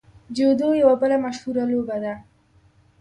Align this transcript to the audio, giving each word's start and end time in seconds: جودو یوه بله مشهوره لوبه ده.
جودو 0.35 0.67
یوه 0.81 0.95
بله 1.01 1.17
مشهوره 1.25 1.63
لوبه 1.71 1.97
ده. 2.03 2.13